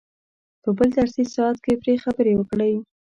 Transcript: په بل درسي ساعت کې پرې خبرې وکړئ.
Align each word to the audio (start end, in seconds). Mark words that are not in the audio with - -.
په 0.63 0.69
بل 0.77 0.89
درسي 0.97 1.23
ساعت 1.35 1.57
کې 1.65 1.73
پرې 1.81 1.93
خبرې 2.03 2.33
وکړئ. 2.37 2.73